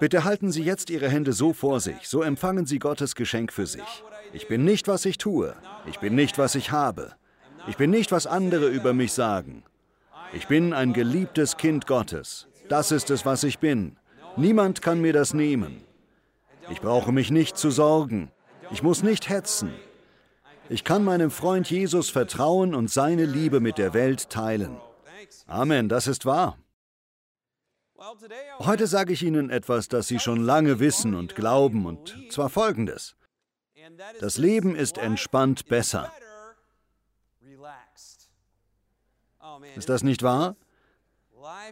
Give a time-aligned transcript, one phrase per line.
[0.00, 3.66] Bitte halten Sie jetzt Ihre Hände so vor sich, so empfangen Sie Gottes Geschenk für
[3.66, 4.04] sich.
[4.32, 5.54] Ich bin nicht, was ich tue.
[5.86, 7.12] Ich bin nicht, was ich habe.
[7.68, 9.62] Ich bin nicht, was andere über mich sagen.
[10.32, 12.48] Ich bin ein geliebtes Kind Gottes.
[12.68, 13.96] Das ist es, was ich bin.
[14.36, 15.84] Niemand kann mir das nehmen.
[16.70, 18.30] Ich brauche mich nicht zu sorgen.
[18.70, 19.72] Ich muss nicht hetzen.
[20.68, 24.78] Ich kann meinem Freund Jesus vertrauen und seine Liebe mit der Welt teilen.
[25.46, 26.56] Amen, das ist wahr.
[28.58, 33.16] Heute sage ich Ihnen etwas, das Sie schon lange wissen und glauben, und zwar Folgendes.
[34.20, 36.12] Das Leben ist entspannt besser.
[39.76, 40.56] Ist das nicht wahr?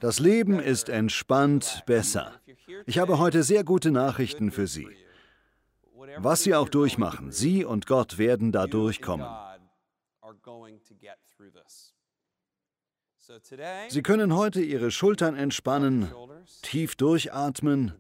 [0.01, 2.41] Das Leben ist entspannt besser.
[2.87, 4.89] Ich habe heute sehr gute Nachrichten für Sie.
[6.19, 9.29] Was Sie auch durchmachen, Sie und Gott werden da durchkommen.
[13.89, 16.11] Sie können heute Ihre Schultern entspannen,
[16.63, 17.93] tief durchatmen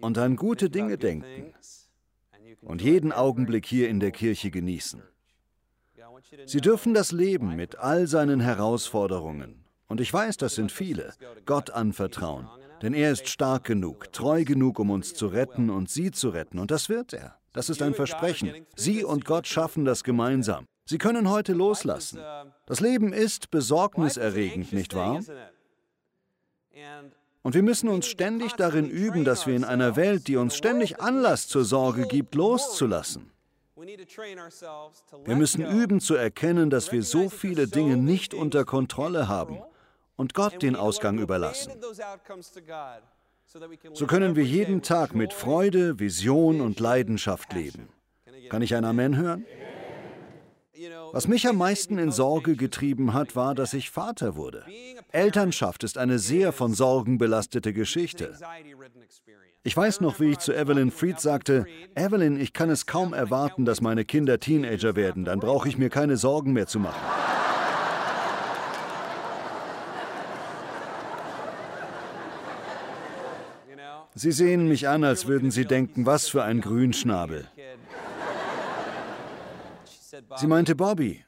[0.00, 1.54] und an gute Dinge denken
[2.62, 5.02] und jeden Augenblick hier in der Kirche genießen.
[6.46, 11.12] Sie dürfen das Leben mit all seinen Herausforderungen, und ich weiß, das sind viele,
[11.44, 12.48] Gott anvertrauen.
[12.80, 16.58] Denn er ist stark genug, treu genug, um uns zu retten und sie zu retten.
[16.58, 17.36] Und das wird er.
[17.52, 18.66] Das ist ein Versprechen.
[18.74, 20.64] Sie und Gott schaffen das gemeinsam.
[20.92, 22.20] Sie können heute loslassen.
[22.66, 25.20] Das Leben ist besorgniserregend, nicht wahr?
[27.40, 31.00] Und wir müssen uns ständig darin üben, dass wir in einer Welt, die uns ständig
[31.00, 33.30] Anlass zur Sorge gibt, loszulassen.
[35.24, 39.62] Wir müssen üben zu erkennen, dass wir so viele Dinge nicht unter Kontrolle haben
[40.16, 41.72] und Gott den Ausgang überlassen.
[43.94, 47.88] So können wir jeden Tag mit Freude, Vision und Leidenschaft leben.
[48.50, 49.46] Kann ich ein Amen hören?
[51.12, 54.64] Was mich am meisten in Sorge getrieben hat, war, dass ich Vater wurde.
[55.10, 58.34] Elternschaft ist eine sehr von Sorgen belastete Geschichte.
[59.64, 63.64] Ich weiß noch, wie ich zu Evelyn Fried sagte, Evelyn, ich kann es kaum erwarten,
[63.64, 67.00] dass meine Kinder Teenager werden, dann brauche ich mir keine Sorgen mehr zu machen.
[74.14, 77.46] Sie sehen mich an, als würden Sie denken, was für ein Grünschnabel.
[80.36, 81.24] Sie meinte Bobby,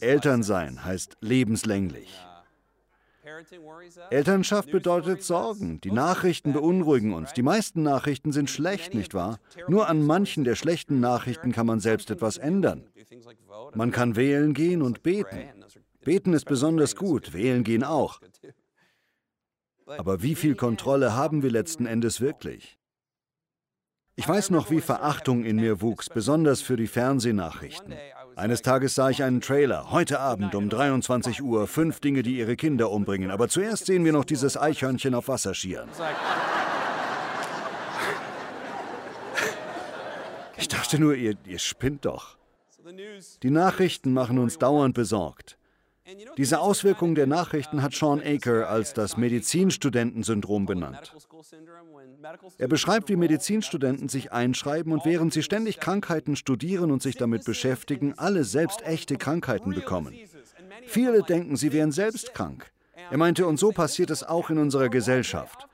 [0.00, 2.12] Elternsein heißt lebenslänglich.
[4.10, 5.80] Elternschaft bedeutet Sorgen.
[5.80, 7.32] Die Nachrichten beunruhigen uns.
[7.32, 9.40] Die meisten Nachrichten sind schlecht, nicht wahr?
[9.66, 12.88] Nur an manchen der schlechten Nachrichten kann man selbst etwas ändern.
[13.74, 15.64] Man kann wählen gehen und beten.
[16.04, 18.20] Beten ist besonders gut, wählen gehen auch.
[19.86, 22.78] Aber wie viel Kontrolle haben wir letzten Endes wirklich?
[24.18, 27.92] Ich weiß noch, wie Verachtung in mir wuchs, besonders für die Fernsehnachrichten.
[28.34, 32.56] Eines Tages sah ich einen Trailer, heute Abend um 23 Uhr, fünf Dinge, die ihre
[32.56, 33.30] Kinder umbringen.
[33.30, 35.90] Aber zuerst sehen wir noch dieses Eichhörnchen auf Wasser schieren.
[40.56, 42.38] Ich dachte nur, ihr, ihr spinnt doch.
[43.42, 45.55] Die Nachrichten machen uns dauernd besorgt.
[46.36, 51.12] Diese Auswirkung der Nachrichten hat Sean Aker als das Medizinstudentensyndrom benannt.
[52.58, 57.44] Er beschreibt, wie Medizinstudenten sich einschreiben und während sie ständig Krankheiten studieren und sich damit
[57.44, 60.14] beschäftigen, alle selbst echte Krankheiten bekommen.
[60.86, 62.70] Viele denken, sie wären selbst krank.
[63.10, 65.66] Er meinte, und so passiert es auch in unserer Gesellschaft.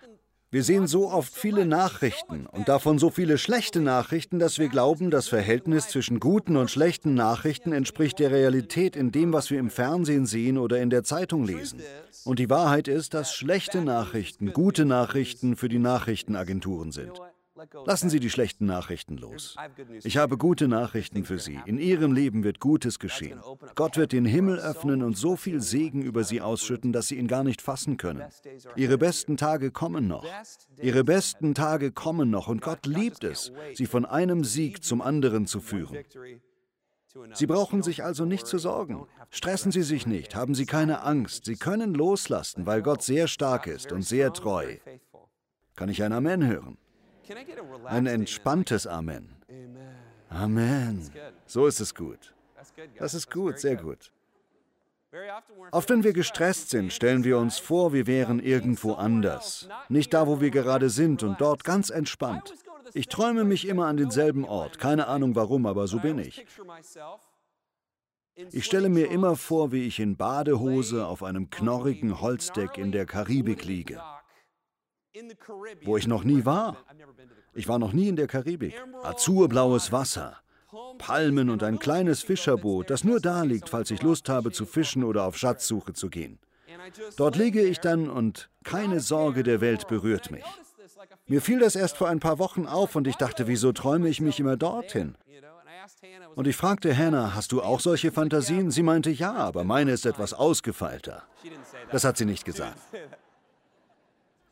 [0.52, 5.10] Wir sehen so oft viele Nachrichten und davon so viele schlechte Nachrichten, dass wir glauben,
[5.10, 9.70] das Verhältnis zwischen guten und schlechten Nachrichten entspricht der Realität in dem, was wir im
[9.70, 11.80] Fernsehen sehen oder in der Zeitung lesen.
[12.26, 17.18] Und die Wahrheit ist, dass schlechte Nachrichten gute Nachrichten für die Nachrichtenagenturen sind.
[17.86, 19.56] Lassen Sie die schlechten Nachrichten los.
[20.02, 21.60] Ich habe gute Nachrichten für Sie.
[21.66, 23.40] In Ihrem Leben wird Gutes geschehen.
[23.74, 27.28] Gott wird den Himmel öffnen und so viel Segen über Sie ausschütten, dass Sie ihn
[27.28, 28.22] gar nicht fassen können.
[28.76, 30.26] Ihre besten Tage kommen noch.
[30.80, 35.46] Ihre besten Tage kommen noch und Gott liebt es, Sie von einem Sieg zum anderen
[35.46, 35.98] zu führen.
[37.34, 39.06] Sie brauchen sich also nicht zu sorgen.
[39.30, 41.44] Stressen Sie sich nicht, haben Sie keine Angst.
[41.44, 44.76] Sie können loslassen, weil Gott sehr stark ist und sehr treu.
[45.74, 46.78] Kann ich ein Amen hören?
[47.84, 49.28] Ein entspanntes Amen.
[50.28, 51.10] Amen.
[51.46, 52.34] So ist es gut.
[52.98, 54.12] Das ist gut, sehr gut.
[55.72, 59.68] Oft, wenn wir gestresst sind, stellen wir uns vor, wir wären irgendwo anders.
[59.90, 62.54] Nicht da, wo wir gerade sind und dort ganz entspannt.
[62.94, 64.78] Ich träume mich immer an denselben Ort.
[64.78, 66.44] Keine Ahnung warum, aber so bin ich.
[68.50, 73.04] Ich stelle mir immer vor, wie ich in Badehose auf einem knorrigen Holzdeck in der
[73.04, 74.00] Karibik liege
[75.84, 76.76] wo ich noch nie war.
[77.54, 78.74] Ich war noch nie in der Karibik.
[79.02, 80.38] Azurblaues Wasser,
[80.98, 85.04] Palmen und ein kleines Fischerboot, das nur da liegt, falls ich Lust habe zu fischen
[85.04, 86.38] oder auf Schatzsuche zu gehen.
[87.16, 90.44] Dort liege ich dann und keine Sorge der Welt berührt mich.
[91.26, 94.20] Mir fiel das erst vor ein paar Wochen auf und ich dachte, wieso träume ich
[94.20, 95.16] mich immer dorthin?
[96.34, 98.70] Und ich fragte Hannah, hast du auch solche Fantasien?
[98.70, 101.22] Sie meinte ja, aber meine ist etwas ausgefeilter.
[101.90, 102.78] Das hat sie nicht gesagt.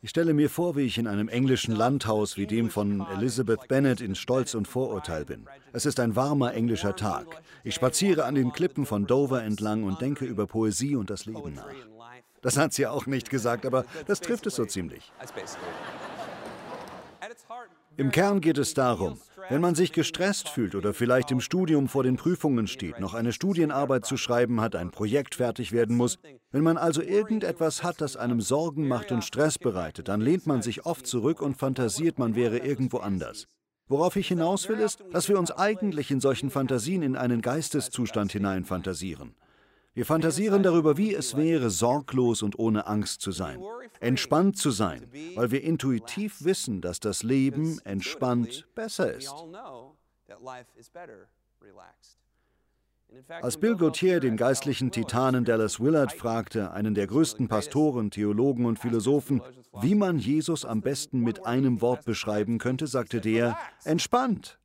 [0.03, 4.01] Ich stelle mir vor, wie ich in einem englischen Landhaus wie dem von Elizabeth Bennet
[4.01, 5.45] in Stolz und Vorurteil bin.
[5.73, 7.27] Es ist ein warmer englischer Tag.
[7.63, 11.53] Ich spaziere an den Klippen von Dover entlang und denke über Poesie und das Leben
[11.53, 11.75] nach.
[12.41, 15.11] Das hat sie auch nicht gesagt, aber das trifft es so ziemlich.
[17.95, 22.03] Im Kern geht es darum, wenn man sich gestresst fühlt oder vielleicht im Studium vor
[22.03, 26.19] den Prüfungen steht, noch eine Studienarbeit zu schreiben hat, ein Projekt fertig werden muss,
[26.51, 30.61] wenn man also irgendetwas hat, das einem Sorgen macht und Stress bereitet, dann lehnt man
[30.61, 33.47] sich oft zurück und fantasiert, man wäre irgendwo anders.
[33.87, 38.31] Worauf ich hinaus will, ist, dass wir uns eigentlich in solchen Fantasien in einen Geisteszustand
[38.31, 39.35] hineinfantasieren.
[39.93, 43.61] Wir fantasieren darüber, wie es wäre, sorglos und ohne Angst zu sein,
[43.99, 49.33] entspannt zu sein, weil wir intuitiv wissen, dass das Leben entspannt besser ist.
[53.41, 58.79] Als Bill Gauthier den geistlichen Titanen Dallas Willard fragte, einen der größten Pastoren, Theologen und
[58.79, 59.41] Philosophen,
[59.81, 64.57] wie man Jesus am besten mit einem Wort beschreiben könnte, sagte der, entspannt.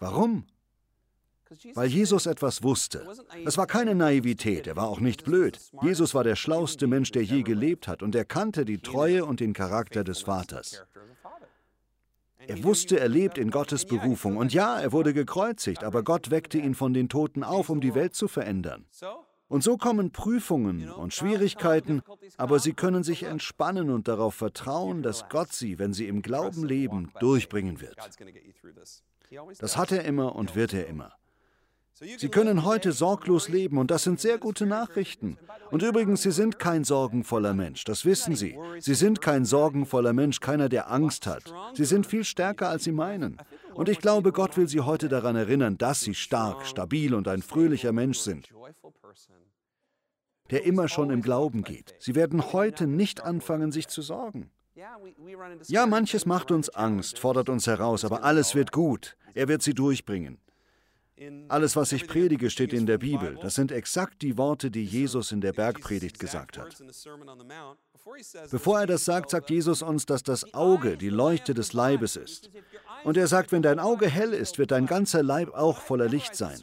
[0.00, 0.46] Warum?
[1.74, 3.06] Weil Jesus etwas wusste.
[3.44, 5.58] Es war keine Naivität, er war auch nicht blöd.
[5.82, 9.40] Jesus war der schlauste Mensch, der je gelebt hat, und er kannte die Treue und
[9.40, 10.84] den Charakter des Vaters.
[12.46, 14.36] Er wusste, er lebt in Gottes Berufung.
[14.36, 17.94] Und ja, er wurde gekreuzigt, aber Gott weckte ihn von den Toten auf, um die
[17.94, 18.86] Welt zu verändern.
[19.48, 22.02] Und so kommen Prüfungen und Schwierigkeiten,
[22.36, 26.64] aber sie können sich entspannen und darauf vertrauen, dass Gott sie, wenn sie im Glauben
[26.64, 27.96] leben, durchbringen wird.
[29.58, 31.12] Das hat er immer und wird er immer.
[32.16, 35.36] Sie können heute sorglos leben und das sind sehr gute Nachrichten.
[35.70, 38.58] Und übrigens, Sie sind kein sorgenvoller Mensch, das wissen Sie.
[38.78, 41.52] Sie sind kein sorgenvoller Mensch, keiner, der Angst hat.
[41.74, 43.36] Sie sind viel stärker, als Sie meinen.
[43.74, 47.42] Und ich glaube, Gott will Sie heute daran erinnern, dass Sie stark, stabil und ein
[47.42, 48.48] fröhlicher Mensch sind,
[50.50, 51.94] der immer schon im Glauben geht.
[51.98, 54.50] Sie werden heute nicht anfangen, sich zu sorgen.
[55.66, 59.18] Ja, manches macht uns Angst, fordert uns heraus, aber alles wird gut.
[59.34, 60.38] Er wird sie durchbringen.
[61.48, 63.38] Alles, was ich predige, steht in der Bibel.
[63.42, 66.76] Das sind exakt die Worte, die Jesus in der Bergpredigt gesagt hat.
[68.50, 72.50] Bevor er das sagt, sagt Jesus uns, dass das Auge die Leuchte des Leibes ist.
[73.04, 76.34] Und er sagt, wenn dein Auge hell ist, wird dein ganzer Leib auch voller Licht
[76.34, 76.58] sein.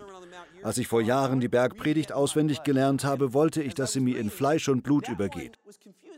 [0.63, 4.29] Als ich vor Jahren die Bergpredigt auswendig gelernt habe, wollte ich, dass sie mir in
[4.29, 5.57] Fleisch und Blut übergeht.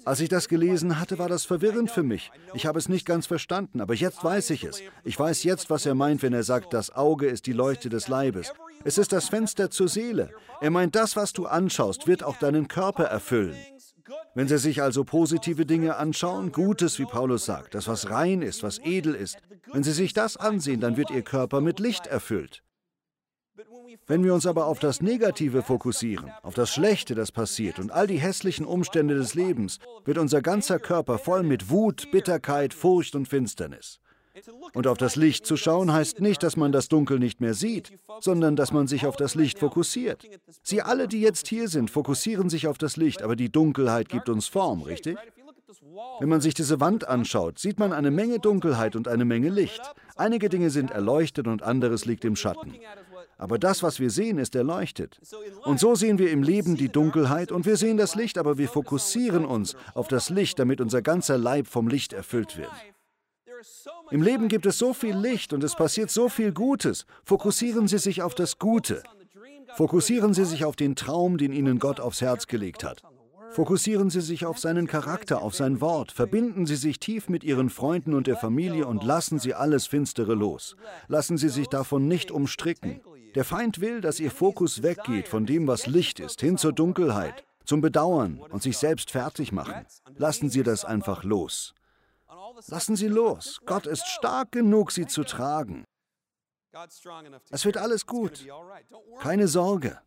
[0.09, 2.31] Als ich das gelesen hatte, war das verwirrend für mich.
[2.55, 4.81] Ich habe es nicht ganz verstanden, aber jetzt weiß ich es.
[5.03, 8.07] Ich weiß jetzt, was er meint, wenn er sagt, das Auge ist die Leuchte des
[8.07, 8.51] Leibes.
[8.83, 10.31] Es ist das Fenster zur Seele.
[10.61, 13.55] Er meint, das, was du anschaust, wird auch deinen Körper erfüllen.
[14.33, 18.63] Wenn Sie sich also positive Dinge anschauen, Gutes, wie Paulus sagt, das, was rein ist,
[18.63, 19.37] was edel ist,
[19.71, 22.63] wenn Sie sich das ansehen, dann wird Ihr Körper mit Licht erfüllt.
[24.07, 28.07] Wenn wir uns aber auf das Negative fokussieren, auf das Schlechte, das passiert und all
[28.07, 33.27] die hässlichen Umstände des Lebens, wird unser ganzer Körper voll mit Wut, Bitterkeit, Furcht und
[33.27, 33.99] Finsternis.
[34.73, 37.91] Und auf das Licht zu schauen heißt nicht, dass man das Dunkel nicht mehr sieht,
[38.21, 40.23] sondern dass man sich auf das Licht fokussiert.
[40.63, 44.29] Sie alle, die jetzt hier sind, fokussieren sich auf das Licht, aber die Dunkelheit gibt
[44.29, 45.17] uns Form, richtig?
[46.19, 49.81] Wenn man sich diese Wand anschaut, sieht man eine Menge Dunkelheit und eine Menge Licht.
[50.15, 52.75] Einige Dinge sind erleuchtet und anderes liegt im Schatten.
[53.39, 55.19] Aber das, was wir sehen, ist erleuchtet.
[55.63, 58.67] Und so sehen wir im Leben die Dunkelheit und wir sehen das Licht, aber wir
[58.67, 62.69] fokussieren uns auf das Licht, damit unser ganzer Leib vom Licht erfüllt wird.
[64.11, 67.05] Im Leben gibt es so viel Licht und es passiert so viel Gutes.
[67.23, 69.03] Fokussieren Sie sich auf das Gute.
[69.75, 73.03] Fokussieren Sie sich auf den Traum, den Ihnen Gott aufs Herz gelegt hat.
[73.51, 76.11] Fokussieren Sie sich auf seinen Charakter, auf sein Wort.
[76.11, 80.35] Verbinden Sie sich tief mit Ihren Freunden und der Familie und lassen Sie alles Finstere
[80.35, 80.75] los.
[81.07, 83.01] Lassen Sie sich davon nicht umstricken.
[83.35, 87.45] Der Feind will, dass ihr Fokus weggeht von dem, was Licht ist, hin zur Dunkelheit,
[87.65, 89.85] zum Bedauern und sich selbst fertig machen.
[90.15, 91.73] Lassen Sie das einfach los.
[92.67, 93.59] Lassen Sie los.
[93.65, 95.85] Gott ist stark genug, Sie zu tragen.
[97.51, 98.45] Es wird alles gut.
[99.19, 99.99] Keine Sorge.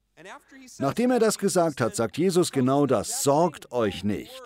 [0.79, 3.23] Nachdem er das gesagt hat, sagt Jesus genau das.
[3.23, 4.43] Sorgt euch nicht.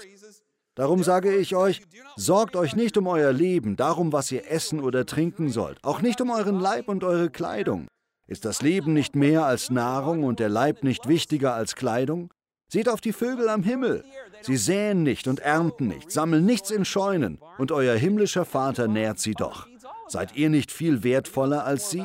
[0.74, 1.80] Darum sage ich euch,
[2.16, 6.20] sorgt euch nicht um euer Leben, darum, was ihr essen oder trinken sollt, auch nicht
[6.20, 7.88] um euren Leib und eure Kleidung.
[8.28, 12.32] Ist das Leben nicht mehr als Nahrung und der Leib nicht wichtiger als Kleidung?
[12.68, 14.04] Seht auf die Vögel am Himmel.
[14.42, 19.20] Sie säen nicht und ernten nicht, sammeln nichts in Scheunen, und euer himmlischer Vater nährt
[19.20, 19.68] sie doch.
[20.08, 22.04] Seid ihr nicht viel wertvoller als sie?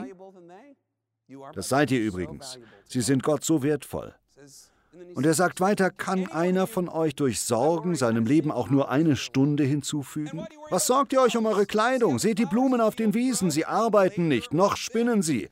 [1.54, 2.60] Das seid ihr übrigens.
[2.88, 4.14] Sie sind Gott so wertvoll.
[5.16, 9.16] Und er sagt weiter, kann einer von euch durch Sorgen seinem Leben auch nur eine
[9.16, 10.46] Stunde hinzufügen?
[10.70, 12.20] Was sorgt ihr euch um eure Kleidung?
[12.20, 15.50] Seht die Blumen auf den Wiesen, sie arbeiten nicht, noch spinnen sie.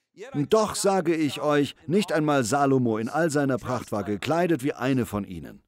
[0.50, 5.06] Doch sage ich euch, nicht einmal Salomo in all seiner Pracht war gekleidet wie eine
[5.06, 5.62] von ihnen.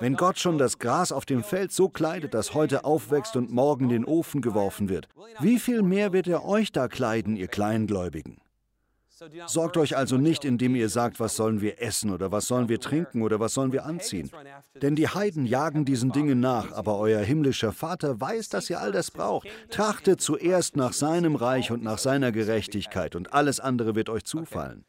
[0.00, 3.84] Wenn Gott schon das Gras auf dem Feld so kleidet, dass heute aufwächst und morgen
[3.84, 5.08] in den Ofen geworfen wird,
[5.40, 8.38] wie viel mehr wird er euch da kleiden, ihr Kleingläubigen?
[9.46, 12.80] Sorgt euch also nicht, indem ihr sagt, was sollen wir essen oder was sollen wir
[12.80, 14.30] trinken oder was sollen wir anziehen.
[14.82, 18.92] Denn die Heiden jagen diesen Dingen nach, aber euer himmlischer Vater weiß, dass ihr all
[18.92, 19.48] das braucht.
[19.70, 24.84] Trachtet zuerst nach seinem Reich und nach seiner Gerechtigkeit und alles andere wird euch zufallen.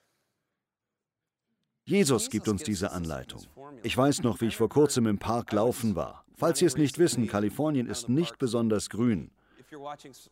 [1.85, 3.43] Jesus gibt uns diese Anleitung.
[3.83, 6.25] Ich weiß noch, wie ich vor kurzem im Park laufen war.
[6.35, 9.31] Falls Sie es nicht wissen, Kalifornien ist nicht besonders grün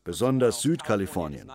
[0.04, 1.50] besonders Südkalifornien.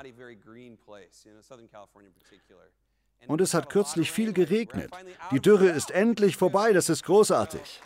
[3.27, 4.91] Und es hat kürzlich viel geregnet.
[5.31, 7.81] Die Dürre ist endlich vorbei, das ist großartig.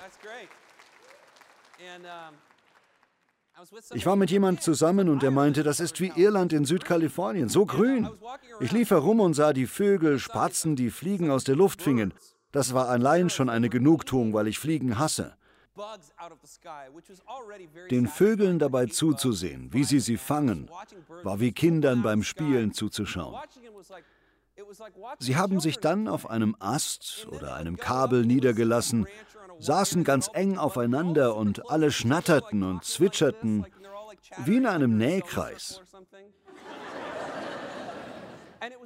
[3.93, 7.67] Ich war mit jemand zusammen und er meinte, das ist wie Irland in Südkalifornien, so
[7.67, 8.09] grün.
[8.61, 12.13] Ich lief herum und sah die Vögel, Spatzen, die Fliegen aus der Luft fingen.
[12.53, 15.37] Das war allein schon eine Genugtuung, weil ich Fliegen hasse.
[17.91, 20.71] Den Vögeln dabei zuzusehen, wie sie sie fangen,
[21.23, 23.37] war wie Kindern beim Spielen zuzuschauen.
[25.19, 29.07] Sie haben sich dann auf einem Ast oder einem Kabel niedergelassen,
[29.59, 33.67] saßen ganz eng aufeinander und alle schnatterten und zwitscherten
[34.45, 35.81] wie in einem Nähkreis.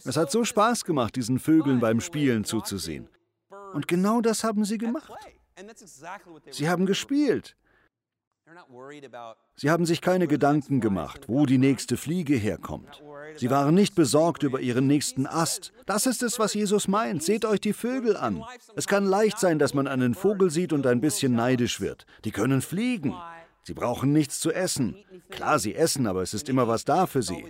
[0.05, 3.09] Es hat so Spaß gemacht, diesen Vögeln beim Spielen zuzusehen.
[3.75, 5.13] Und genau das haben sie gemacht.
[6.51, 7.57] Sie haben gespielt.
[9.57, 13.03] Sie haben sich keine Gedanken gemacht, wo die nächste Fliege herkommt.
[13.37, 15.73] Sie waren nicht besorgt über ihren nächsten Ast.
[15.87, 17.23] Das ist es, was Jesus meint.
[17.23, 18.43] Seht euch die Vögel an.
[18.75, 22.07] Es kann leicht sein, dass man einen Vogel sieht und ein bisschen neidisch wird.
[22.25, 23.15] Die können fliegen.
[23.65, 24.97] Sie brauchen nichts zu essen.
[25.29, 27.45] Klar, sie essen, aber es ist immer was da für sie.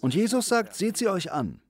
[0.00, 1.60] Und Jesus sagt, seht sie euch an.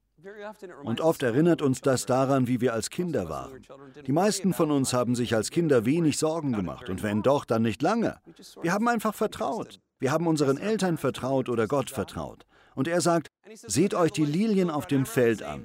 [0.83, 3.63] Und oft erinnert uns das daran, wie wir als Kinder waren.
[4.07, 7.63] Die meisten von uns haben sich als Kinder wenig Sorgen gemacht und wenn doch, dann
[7.63, 8.19] nicht lange.
[8.63, 9.81] Wir haben einfach vertraut.
[10.01, 12.47] Wir haben unseren Eltern vertraut oder Gott vertraut.
[12.75, 15.65] Und er sagt, seht euch die Lilien auf dem Feld an.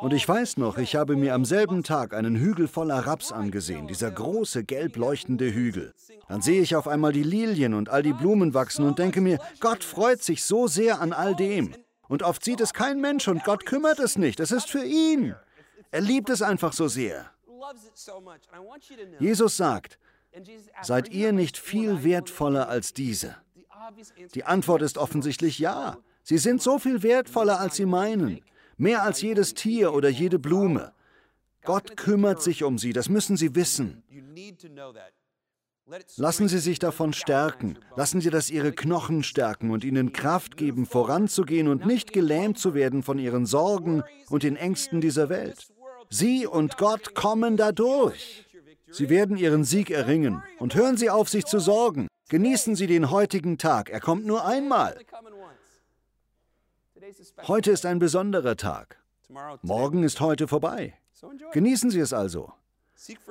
[0.00, 3.86] Und ich weiß noch, ich habe mir am selben Tag einen Hügel voller Raps angesehen,
[3.86, 5.92] dieser große gelb leuchtende Hügel.
[6.28, 9.38] Dann sehe ich auf einmal die Lilien und all die Blumen wachsen und denke mir,
[9.60, 11.74] Gott freut sich so sehr an all dem.
[12.12, 14.38] Und oft sieht es kein Mensch und Gott kümmert es nicht.
[14.38, 15.34] Es ist für ihn.
[15.90, 17.30] Er liebt es einfach so sehr.
[19.18, 19.98] Jesus sagt,
[20.82, 23.36] seid ihr nicht viel wertvoller als diese?
[24.34, 25.96] Die Antwort ist offensichtlich ja.
[26.22, 28.44] Sie sind so viel wertvoller, als sie meinen.
[28.76, 30.92] Mehr als jedes Tier oder jede Blume.
[31.64, 34.02] Gott kümmert sich um sie, das müssen Sie wissen.
[36.16, 37.78] Lassen Sie sich davon stärken.
[37.96, 42.74] Lassen Sie das Ihre Knochen stärken und Ihnen Kraft geben, voranzugehen und nicht gelähmt zu
[42.74, 45.68] werden von Ihren Sorgen und den Ängsten dieser Welt.
[46.08, 48.46] Sie und Gott kommen dadurch.
[48.90, 50.42] Sie werden Ihren Sieg erringen.
[50.58, 52.08] Und hören Sie auf, sich zu sorgen.
[52.28, 53.90] Genießen Sie den heutigen Tag.
[53.90, 54.98] Er kommt nur einmal.
[57.46, 58.98] Heute ist ein besonderer Tag.
[59.62, 60.94] Morgen ist heute vorbei.
[61.52, 62.52] Genießen Sie es also.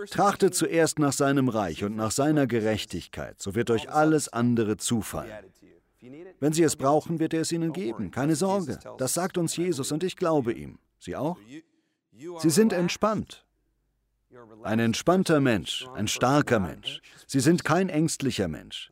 [0.09, 5.31] Trachtet zuerst nach seinem Reich und nach seiner Gerechtigkeit, so wird euch alles andere zufallen.
[6.39, 8.11] Wenn Sie es brauchen, wird er es Ihnen geben.
[8.11, 8.79] Keine Sorge.
[8.97, 10.79] Das sagt uns Jesus und ich glaube ihm.
[10.99, 11.37] Sie auch?
[12.39, 13.45] Sie sind entspannt.
[14.63, 17.01] Ein entspannter Mensch, ein starker Mensch.
[17.27, 18.91] Sie sind kein ängstlicher Mensch.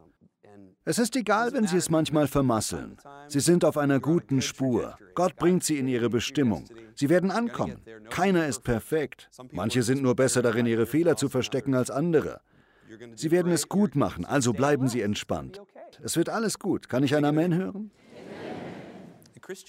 [0.89, 2.97] Es ist egal, wenn sie es manchmal vermasseln.
[3.27, 4.97] Sie sind auf einer guten Spur.
[5.13, 6.65] Gott bringt sie in ihre Bestimmung.
[6.95, 7.79] Sie werden ankommen.
[8.09, 9.29] Keiner ist perfekt.
[9.51, 12.41] Manche sind nur besser darin, ihre Fehler zu verstecken als andere.
[13.13, 15.61] Sie werden es gut machen, also bleiben Sie entspannt.
[16.01, 16.89] Es wird alles gut.
[16.89, 17.91] Kann ich ein Amen hören?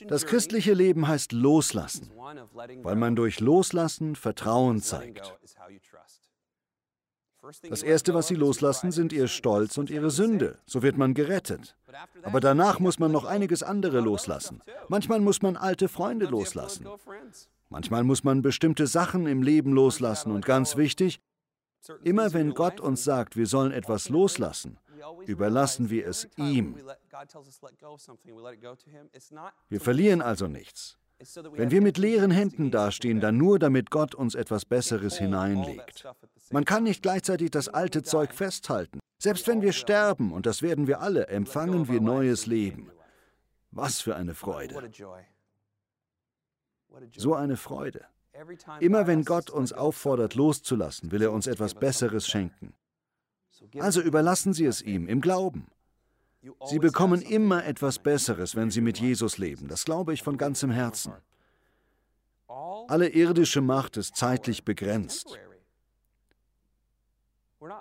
[0.09, 2.11] Das christliche Leben heißt Loslassen,
[2.83, 5.35] weil man durch Loslassen Vertrauen zeigt.
[7.69, 10.59] Das Erste, was sie loslassen, sind ihr Stolz und ihre Sünde.
[10.67, 11.77] So wird man gerettet.
[12.23, 14.63] Aber danach muss man noch einiges andere loslassen.
[14.89, 16.87] Manchmal muss man alte Freunde loslassen.
[17.69, 20.33] Manchmal muss man bestimmte Sachen im Leben loslassen.
[20.33, 21.21] Und ganz wichtig,
[22.03, 24.79] immer wenn Gott uns sagt, wir sollen etwas loslassen,
[25.27, 26.77] überlassen wir es ihm.
[29.69, 31.00] Wir verlieren also nichts.
[31.53, 36.09] Wenn wir mit leeren Händen dastehen, dann nur, damit Gott uns etwas Besseres hineinlegt.
[36.50, 39.00] Man kann nicht gleichzeitig das alte Zeug festhalten.
[39.19, 42.91] Selbst wenn wir sterben, und das werden wir alle, empfangen wir neues Leben.
[43.71, 44.91] Was für eine Freude.
[47.17, 48.07] So eine Freude.
[48.81, 52.73] Immer wenn Gott uns auffordert, loszulassen, will er uns etwas Besseres schenken.
[53.79, 55.67] Also überlassen Sie es ihm im Glauben.
[56.67, 59.69] Sie bekommen immer etwas Besseres, wenn Sie mit Jesus leben.
[59.69, 61.13] Das glaube ich von ganzem Herzen.
[62.89, 65.39] Alle irdische Macht ist zeitlich begrenzt.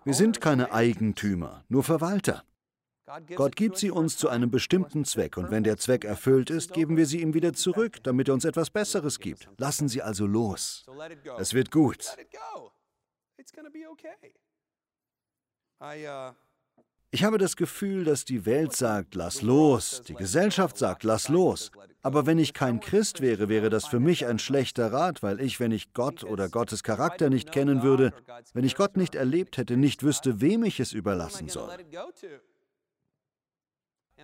[0.03, 2.43] Wir sind keine Eigentümer, nur Verwalter.
[3.35, 6.95] Gott gibt sie uns zu einem bestimmten Zweck und wenn der Zweck erfüllt ist, geben
[6.95, 9.49] wir sie ihm wieder zurück, damit er uns etwas Besseres gibt.
[9.57, 10.85] Lassen Sie also los.
[11.39, 12.15] Es wird gut.
[17.11, 21.71] Ich habe das Gefühl, dass die Welt sagt, lass los, die Gesellschaft sagt, lass los.
[22.01, 25.59] Aber wenn ich kein Christ wäre, wäre das für mich ein schlechter Rat, weil ich,
[25.59, 28.13] wenn ich Gott oder Gottes Charakter nicht kennen würde,
[28.53, 31.69] wenn ich Gott nicht erlebt hätte, nicht wüsste, wem ich es überlassen soll.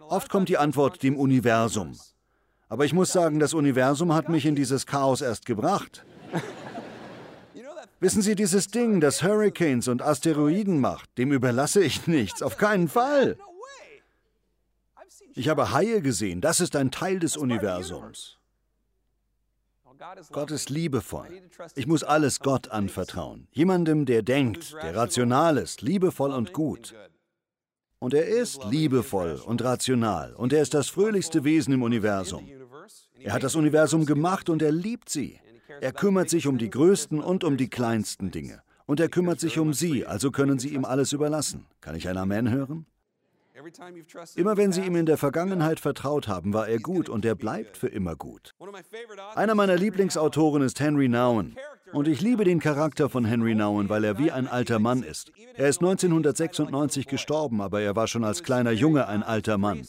[0.07, 1.97] Oft kommt die Antwort dem Universum.
[2.69, 6.05] Aber ich muss sagen, das Universum hat mich in dieses Chaos erst gebracht.
[7.99, 12.87] Wissen Sie, dieses Ding, das Hurricanes und Asteroiden macht, dem überlasse ich nichts, auf keinen
[12.87, 13.37] Fall.
[15.33, 18.37] Ich habe Haie gesehen, das ist ein Teil des Universums.
[20.31, 21.27] Gott ist liebevoll.
[21.75, 23.47] Ich muss alles Gott anvertrauen.
[23.51, 26.93] Jemandem, der denkt, der rational ist, liebevoll und gut.
[27.99, 32.47] Und er ist liebevoll und rational und er ist das fröhlichste Wesen im Universum.
[33.19, 35.39] Er hat das Universum gemacht und er liebt sie.
[35.81, 38.61] Er kümmert sich um die größten und um die kleinsten Dinge.
[38.85, 41.65] Und er kümmert sich um sie, also können sie ihm alles überlassen.
[41.81, 42.85] Kann ich ein Amen hören?
[44.35, 47.77] Immer wenn sie ihm in der Vergangenheit vertraut haben, war er gut und er bleibt
[47.77, 48.53] für immer gut.
[49.33, 51.55] Einer meiner Lieblingsautoren ist Henry Nouwen.
[51.93, 55.31] Und ich liebe den Charakter von Henry Nouwen, weil er wie ein alter Mann ist.
[55.55, 59.85] Er ist 1996 gestorben, aber er war schon als kleiner Junge ein alter Mann.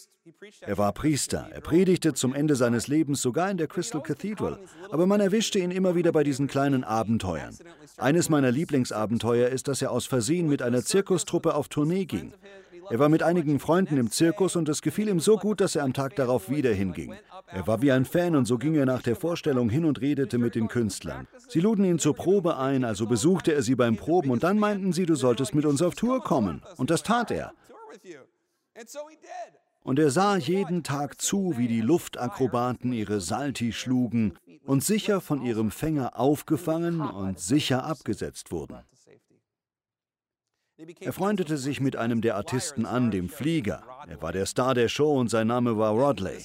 [0.61, 1.49] Er war Priester.
[1.53, 4.59] Er predigte zum Ende seines Lebens sogar in der Crystal Cathedral.
[4.91, 7.57] Aber man erwischte ihn immer wieder bei diesen kleinen Abenteuern.
[7.97, 12.33] Eines meiner Lieblingsabenteuer ist, dass er aus Versehen mit einer Zirkustruppe auf Tournee ging.
[12.91, 15.85] Er war mit einigen Freunden im Zirkus und es gefiel ihm so gut, dass er
[15.85, 17.15] am Tag darauf wieder hinging.
[17.47, 20.39] Er war wie ein Fan und so ging er nach der Vorstellung hin und redete
[20.39, 21.27] mit den Künstlern.
[21.49, 24.93] Sie luden ihn zur Probe ein, also besuchte er sie beim Proben und dann meinten
[24.93, 26.63] sie, du solltest mit uns auf Tour kommen.
[26.77, 27.53] Und das tat er.
[29.83, 34.35] Und er sah jeden Tag zu, wie die Luftakrobaten ihre Salti schlugen
[34.65, 38.79] und sicher von ihrem Fänger aufgefangen und sicher abgesetzt wurden.
[41.01, 43.83] Er freundete sich mit einem der Artisten an, dem Flieger.
[44.07, 46.39] Er war der Star der Show und sein Name war Rodley.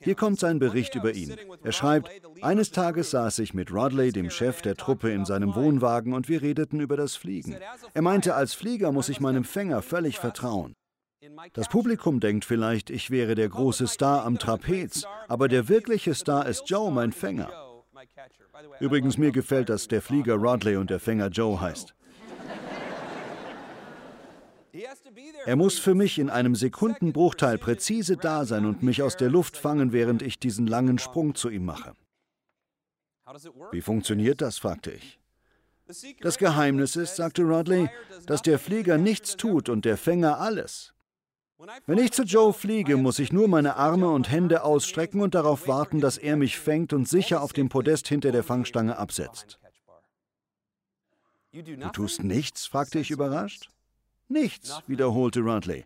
[0.00, 1.34] Hier kommt sein Bericht über ihn.
[1.64, 2.10] Er schreibt,
[2.42, 6.42] eines Tages saß ich mit Rodley, dem Chef der Truppe, in seinem Wohnwagen und wir
[6.42, 7.56] redeten über das Fliegen.
[7.94, 10.74] Er meinte, als Flieger muss ich meinem Fänger völlig vertrauen.
[11.54, 16.46] Das Publikum denkt vielleicht, ich wäre der große Star am Trapez, aber der wirkliche Star
[16.46, 17.50] ist Joe, mein Fänger.
[18.80, 21.94] Übrigens, mir gefällt, dass der Flieger Rodley und der Fänger Joe heißt.
[25.44, 29.56] Er muss für mich in einem Sekundenbruchteil präzise da sein und mich aus der Luft
[29.56, 31.94] fangen, während ich diesen langen Sprung zu ihm mache.
[33.72, 34.58] Wie funktioniert das?
[34.58, 35.18] fragte ich.
[36.20, 37.88] Das Geheimnis ist, sagte Rodley,
[38.26, 40.92] dass der Flieger nichts tut und der Fänger alles.
[41.86, 45.66] Wenn ich zu Joe fliege, muss ich nur meine Arme und Hände ausstrecken und darauf
[45.66, 49.58] warten, dass er mich fängt und sicher auf dem Podest hinter der Fangstange absetzt.
[51.52, 52.66] Du tust nichts?
[52.66, 53.70] fragte ich überrascht.
[54.28, 55.84] Nichts, wiederholte Rodley.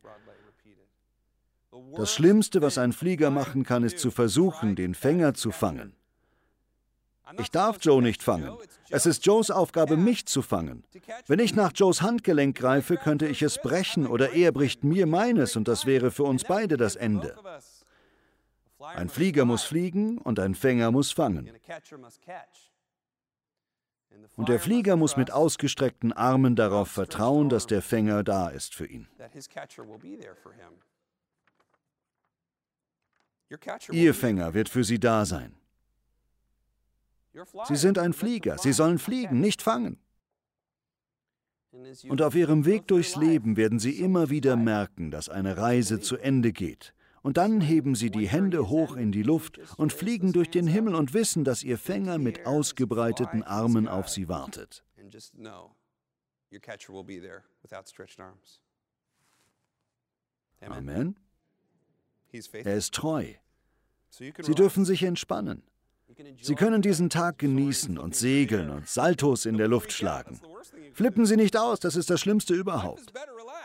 [1.96, 5.94] Das Schlimmste, was ein Flieger machen kann, ist zu versuchen, den Fänger zu fangen.
[7.38, 8.56] Ich darf Joe nicht fangen.
[8.90, 10.84] Es ist Joes Aufgabe, mich zu fangen.
[11.26, 15.56] Wenn ich nach Joes Handgelenk greife, könnte ich es brechen oder er bricht mir meines
[15.56, 17.36] und das wäre für uns beide das Ende.
[18.78, 21.50] Ein Flieger muss fliegen und ein Fänger muss fangen.
[24.36, 28.86] Und der Flieger muss mit ausgestreckten Armen darauf vertrauen, dass der Fänger da ist für
[28.86, 29.06] ihn.
[33.90, 35.54] Ihr Fänger wird für Sie da sein.
[37.64, 39.98] Sie sind ein Flieger, Sie sollen fliegen, nicht fangen.
[42.08, 46.16] Und auf Ihrem Weg durchs Leben werden Sie immer wieder merken, dass eine Reise zu
[46.16, 50.50] Ende geht und dann heben sie die Hände hoch in die Luft und fliegen durch
[50.50, 54.84] den Himmel und wissen, dass ihr Fänger mit ausgebreiteten Armen auf sie wartet.
[60.60, 61.16] Amen.
[62.52, 63.34] Er ist treu.
[64.10, 65.62] Sie dürfen sich entspannen.
[66.40, 70.40] Sie können diesen Tag genießen und segeln und Saltos in der Luft schlagen.
[70.92, 73.12] Flippen Sie nicht aus, das ist das Schlimmste überhaupt.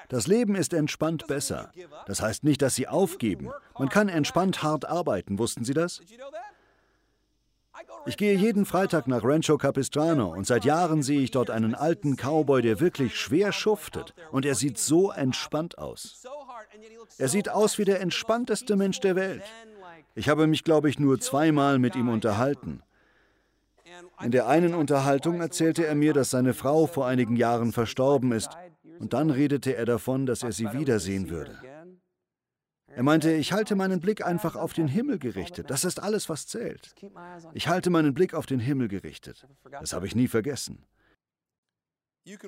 [0.10, 1.72] Das Leben ist entspannt besser.
[2.06, 3.50] Das heißt nicht, dass Sie aufgeben.
[3.78, 6.02] Man kann entspannt hart arbeiten, wussten Sie das?
[8.06, 12.16] Ich gehe jeden Freitag nach Rancho Capistrano und seit Jahren sehe ich dort einen alten
[12.16, 16.26] Cowboy, der wirklich schwer schuftet und er sieht so entspannt aus.
[17.18, 19.44] Er sieht aus wie der entspannteste Mensch der Welt.
[20.16, 22.82] Ich habe mich, glaube ich, nur zweimal mit ihm unterhalten.
[24.24, 28.50] In der einen Unterhaltung erzählte er mir, dass seine Frau vor einigen Jahren verstorben ist,
[29.00, 31.58] und dann redete er davon, dass er sie wiedersehen würde.
[32.88, 35.70] Er meinte, ich halte meinen Blick einfach auf den Himmel gerichtet.
[35.70, 36.96] Das ist alles, was zählt.
[37.54, 39.46] Ich halte meinen Blick auf den Himmel gerichtet.
[39.80, 40.86] Das habe ich nie vergessen.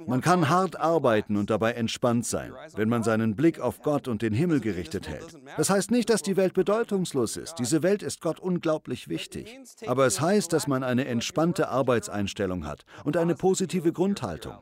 [0.08, 4.22] Man kann hart arbeiten und dabei entspannt sein, wenn man seinen Blick auf Gott und
[4.22, 5.38] den Himmel gerichtet hält.
[5.56, 7.60] Das heißt nicht, dass die Welt bedeutungslos ist.
[7.60, 9.58] Diese Welt ist Gott unglaublich wichtig.
[9.88, 14.58] Aber es heißt, dass man eine entspannte Arbeitseinstellung hat und eine positive Grundhaltung.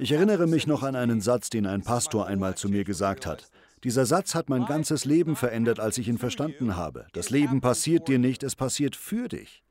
[0.00, 3.48] Ich erinnere mich noch an einen Satz, den ein Pastor einmal zu mir gesagt hat.
[3.84, 7.06] Dieser Satz hat mein ganzes Leben verändert, als ich ihn verstanden habe.
[7.12, 9.62] Das Leben passiert dir nicht, es passiert für dich.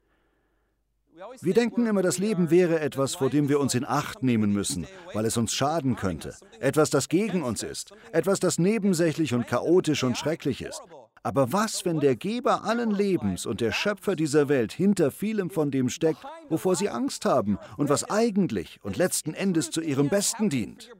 [1.41, 4.86] Wir denken immer, das Leben wäre etwas, vor dem wir uns in Acht nehmen müssen,
[5.13, 6.36] weil es uns schaden könnte.
[6.60, 7.93] Etwas, das gegen uns ist.
[8.12, 10.81] Etwas, das nebensächlich und chaotisch und schrecklich ist.
[11.25, 15.71] Aber was, wenn der Geber allen Lebens und der Schöpfer dieser Welt hinter vielem von
[15.71, 20.51] dem steckt, wovor sie Angst haben und was eigentlich und letzten Endes zu ihrem Besten
[20.51, 20.91] dient?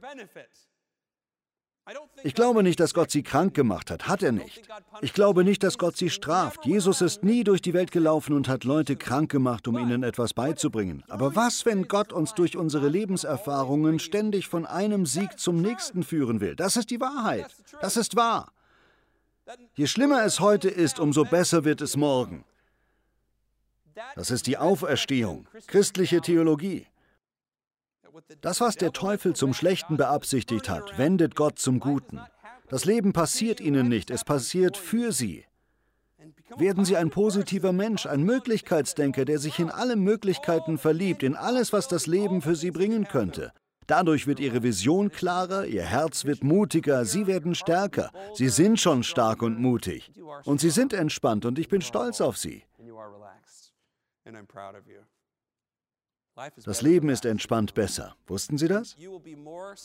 [2.24, 4.08] Ich glaube nicht, dass Gott sie krank gemacht hat.
[4.08, 4.68] Hat er nicht.
[5.00, 6.66] Ich glaube nicht, dass Gott sie straft.
[6.66, 10.34] Jesus ist nie durch die Welt gelaufen und hat Leute krank gemacht, um ihnen etwas
[10.34, 11.04] beizubringen.
[11.06, 16.40] Aber was, wenn Gott uns durch unsere Lebenserfahrungen ständig von einem Sieg zum nächsten führen
[16.40, 16.56] will?
[16.56, 17.46] Das ist die Wahrheit.
[17.80, 18.50] Das ist wahr.
[19.74, 22.44] Je schlimmer es heute ist, umso besser wird es morgen.
[24.14, 26.86] Das ist die Auferstehung, christliche Theologie.
[28.40, 32.20] Das, was der Teufel zum Schlechten beabsichtigt hat, wendet Gott zum Guten.
[32.68, 35.44] Das Leben passiert ihnen nicht, es passiert für sie.
[36.56, 41.72] Werden Sie ein positiver Mensch, ein Möglichkeitsdenker, der sich in alle Möglichkeiten verliebt, in alles,
[41.72, 43.52] was das Leben für Sie bringen könnte.
[43.86, 48.10] Dadurch wird Ihre Vision klarer, Ihr Herz wird mutiger, Sie werden stärker.
[48.34, 50.10] Sie sind schon stark und mutig.
[50.44, 52.64] Und Sie sind entspannt und ich bin stolz auf Sie.
[56.64, 58.16] Das Leben ist entspannt besser.
[58.26, 58.96] Wussten Sie das?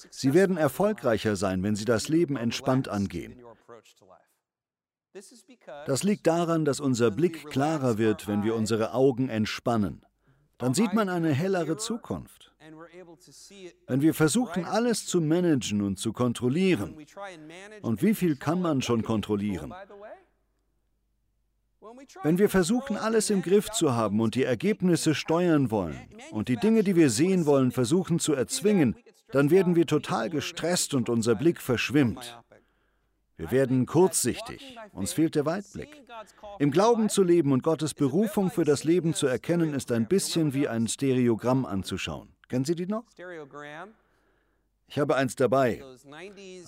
[0.10, 3.42] Sie werden erfolgreicher sein, wenn Sie das Leben entspannt angehen.
[5.86, 10.06] Das liegt daran, dass unser Blick klarer wird, wenn wir unsere Augen entspannen.
[10.62, 12.54] Dann sieht man eine hellere Zukunft.
[13.88, 16.95] Wenn wir versuchen, alles zu managen und zu kontrollieren,
[17.82, 19.74] und wie viel kann man schon kontrollieren?
[22.24, 26.58] Wenn wir versuchen, alles im Griff zu haben und die Ergebnisse steuern wollen und die
[26.58, 28.95] Dinge, die wir sehen wollen, versuchen zu erzwingen,
[29.32, 32.38] dann werden wir total gestresst und unser Blick verschwimmt.
[33.41, 36.04] Wir werden kurzsichtig, uns fehlt der Weitblick.
[36.60, 40.54] Im Glauben zu leben und Gottes Berufung für das Leben zu erkennen, ist ein bisschen
[40.54, 42.30] wie ein Stereogramm anzuschauen.
[42.49, 43.04] Kennen Sie die noch?
[44.88, 45.82] Ich habe eins dabei.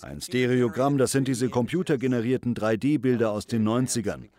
[0.01, 4.29] Ein Stereogramm, das sind diese computergenerierten 3D-Bilder aus den 90ern.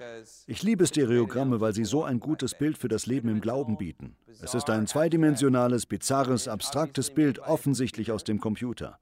[0.48, 4.16] Ich liebe Stereogramme, weil sie so ein gutes Bild für das Leben im Glauben bieten.
[4.42, 8.98] Es ist ein zweidimensionales, bizarres, abstraktes Bild, offensichtlich aus dem Computer.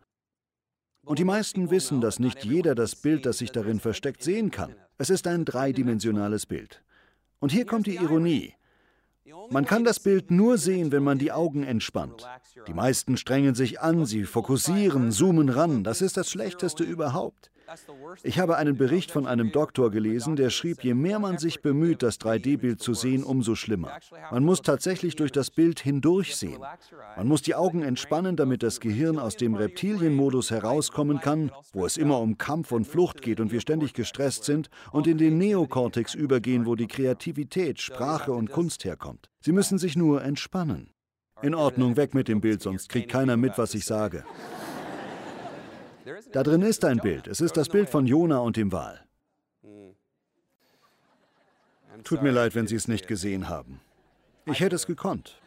[1.04, 4.74] Und die meisten wissen, dass nicht jeder das Bild, das sich darin versteckt, sehen kann.
[4.98, 6.82] Es ist ein dreidimensionales Bild.
[7.40, 8.54] Und hier kommt die Ironie.
[9.50, 12.26] Man kann das Bild nur sehen, wenn man die Augen entspannt.
[12.66, 15.84] Die meisten strengen sich an, sie fokussieren, zoomen ran.
[15.84, 17.51] Das ist das Schlechteste überhaupt.
[18.22, 22.02] Ich habe einen Bericht von einem Doktor gelesen, der schrieb, je mehr man sich bemüht,
[22.02, 23.98] das 3D-Bild zu sehen, umso schlimmer.
[24.30, 26.60] Man muss tatsächlich durch das Bild hindurchsehen.
[27.16, 31.96] Man muss die Augen entspannen, damit das Gehirn aus dem Reptilienmodus herauskommen kann, wo es
[31.96, 36.14] immer um Kampf und Flucht geht und wir ständig gestresst sind, und in den Neokortex
[36.14, 39.30] übergehen, wo die Kreativität, Sprache und Kunst herkommt.
[39.40, 40.90] Sie müssen sich nur entspannen.
[41.42, 44.24] In Ordnung, weg mit dem Bild, sonst kriegt keiner mit, was ich sage.
[46.32, 47.26] Da drin ist ein Bild.
[47.26, 49.04] Es ist das Bild von Jona und dem Wal.
[52.04, 53.80] Tut mir leid, wenn Sie es nicht gesehen haben.
[54.46, 55.40] Ich hätte es gekonnt.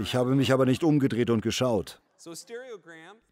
[0.00, 2.00] Ich habe mich aber nicht umgedreht und geschaut.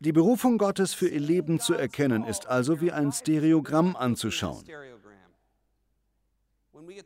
[0.01, 4.65] Die Berufung Gottes für ihr Leben zu erkennen, ist also wie ein Stereogramm anzuschauen.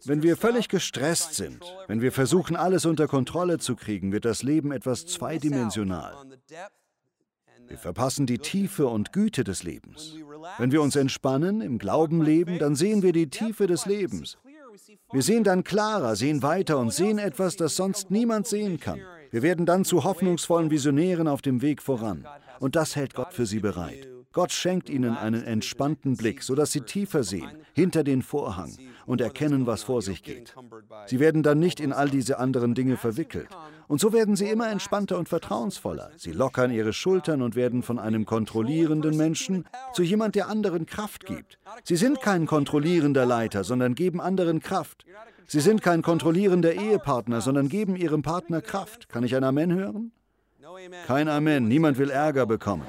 [0.04, 4.42] Wenn wir völlig gestresst sind, wenn wir versuchen, alles unter Kontrolle zu kriegen, wird das
[4.42, 6.16] Leben etwas zweidimensional.
[7.68, 10.14] Wir verpassen die Tiefe und Güte des Lebens.
[10.58, 14.38] Wenn wir uns entspannen, im Glauben leben, dann sehen wir die Tiefe des Lebens.
[15.12, 19.00] Wir sehen dann klarer, sehen weiter und sehen etwas, das sonst niemand sehen kann.
[19.30, 22.26] Wir werden dann zu hoffnungsvollen Visionären auf dem Weg voran.
[22.60, 24.08] Und das hält Gott für sie bereit.
[24.36, 28.70] Gott schenkt ihnen einen entspannten Blick, sodass sie tiefer sehen, hinter den Vorhang
[29.06, 30.54] und erkennen, was vor sich geht.
[31.06, 33.48] Sie werden dann nicht in all diese anderen Dinge verwickelt.
[33.88, 36.10] Und so werden sie immer entspannter und vertrauensvoller.
[36.18, 41.24] Sie lockern ihre Schultern und werden von einem kontrollierenden Menschen zu jemand, der anderen Kraft
[41.24, 41.58] gibt.
[41.84, 45.06] Sie sind kein kontrollierender Leiter, sondern geben anderen Kraft.
[45.46, 49.08] Sie sind kein kontrollierender Ehepartner, sondern geben ihrem Partner Kraft.
[49.08, 50.12] Kann ich ein Amen hören?
[51.06, 51.68] Kein Amen.
[51.68, 52.84] Niemand will Ärger bekommen.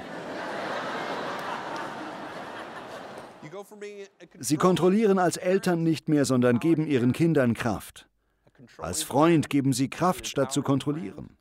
[4.40, 8.08] Sie kontrollieren als Eltern nicht mehr, sondern geben ihren Kindern Kraft.
[8.78, 11.38] Als Freund geben sie Kraft, statt zu kontrollieren.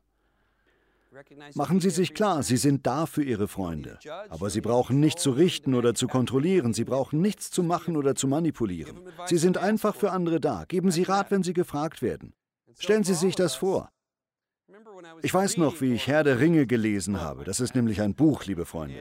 [1.55, 3.97] Machen Sie sich klar, Sie sind da für Ihre Freunde.
[4.29, 6.73] Aber Sie brauchen nicht zu richten oder zu kontrollieren.
[6.73, 8.99] Sie brauchen nichts zu machen oder zu manipulieren.
[9.25, 10.65] Sie sind einfach für andere da.
[10.67, 12.33] Geben Sie Rat, wenn Sie gefragt werden.
[12.77, 13.89] Stellen Sie sich das vor.
[15.21, 17.43] Ich weiß noch, wie ich Herr der Ringe gelesen habe.
[17.43, 18.99] Das ist nämlich ein Buch, liebe Freunde.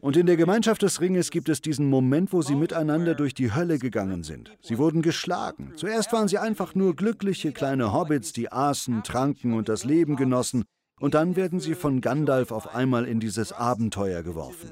[0.00, 3.54] Und in der Gemeinschaft des Ringes gibt es diesen Moment, wo sie miteinander durch die
[3.54, 4.56] Hölle gegangen sind.
[4.60, 5.72] Sie wurden geschlagen.
[5.76, 10.64] Zuerst waren sie einfach nur glückliche kleine Hobbits, die aßen, tranken und das Leben genossen.
[11.00, 14.70] Und dann werden sie von Gandalf auf einmal in dieses Abenteuer geworfen.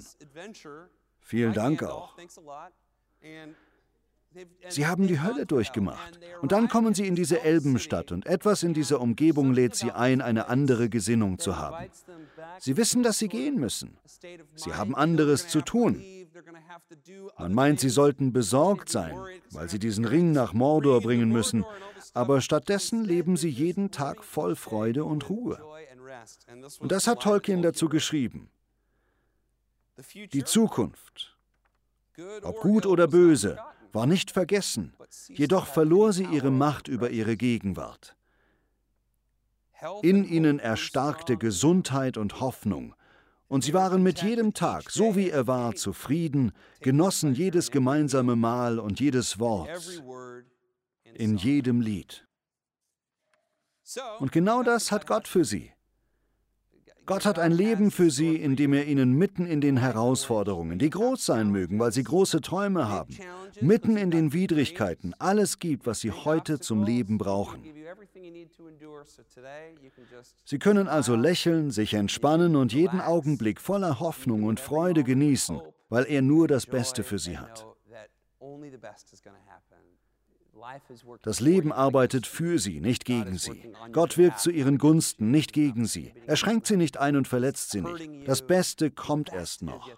[1.20, 2.16] Vielen Dank auch.
[4.68, 6.18] Sie haben die Hölle durchgemacht.
[6.42, 10.20] Und dann kommen sie in diese Elbenstadt und etwas in dieser Umgebung lädt sie ein,
[10.20, 11.88] eine andere Gesinnung zu haben.
[12.58, 13.98] Sie wissen, dass sie gehen müssen.
[14.54, 16.02] Sie haben anderes zu tun.
[17.38, 19.16] Man meint, sie sollten besorgt sein,
[19.50, 21.64] weil sie diesen Ring nach Mordor bringen müssen,
[22.14, 25.60] aber stattdessen leben sie jeden Tag voll Freude und Ruhe.
[26.80, 28.50] Und das hat Tolkien dazu geschrieben.
[30.32, 31.36] Die Zukunft,
[32.42, 33.58] ob gut oder böse,
[33.96, 34.94] war nicht vergessen,
[35.28, 38.16] jedoch verlor sie ihre Macht über ihre Gegenwart.
[40.02, 42.94] In ihnen erstarkte Gesundheit und Hoffnung,
[43.48, 48.78] und sie waren mit jedem Tag, so wie er war, zufrieden, genossen jedes gemeinsame Mahl
[48.78, 49.68] und jedes Wort
[51.14, 52.26] in jedem Lied.
[54.18, 55.72] Und genau das hat Gott für sie.
[57.06, 60.90] Gott hat ein Leben für sie, in dem er ihnen mitten in den Herausforderungen, die
[60.90, 63.16] groß sein mögen, weil sie große Träume haben,
[63.60, 67.62] mitten in den Widrigkeiten alles gibt, was sie heute zum Leben brauchen.
[70.44, 76.06] Sie können also lächeln, sich entspannen und jeden Augenblick voller Hoffnung und Freude genießen, weil
[76.06, 77.64] er nur das Beste für sie hat.
[81.22, 83.72] Das Leben arbeitet für sie, nicht gegen sie.
[83.92, 86.12] Gott wirkt zu ihren Gunsten, nicht gegen sie.
[86.26, 88.28] Er schränkt sie nicht ein und verletzt sie nicht.
[88.28, 89.88] Das Beste kommt erst noch.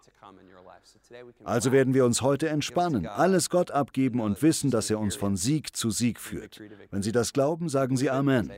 [1.44, 5.36] Also werden wir uns heute entspannen, alles Gott abgeben und wissen, dass er uns von
[5.36, 6.60] Sieg zu Sieg führt.
[6.90, 8.52] Wenn Sie das glauben, sagen Sie Amen.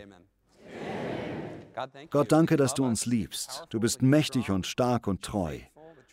[2.10, 3.64] Gott, danke, dass du uns liebst.
[3.70, 5.58] Du bist mächtig und stark und treu.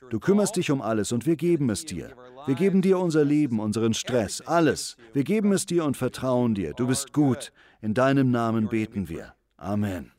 [0.10, 2.12] Du kümmerst dich um alles und wir geben es dir.
[2.46, 4.98] Wir geben dir unser Leben, unseren Stress, alles.
[5.14, 6.74] Wir geben es dir und vertrauen dir.
[6.74, 7.52] Du bist gut.
[7.82, 9.34] In deinem Namen beten wir.
[9.58, 10.12] Amen.